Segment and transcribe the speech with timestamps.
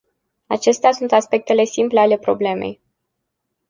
[0.47, 2.79] Acestea sunt aspectele simple ale problemei.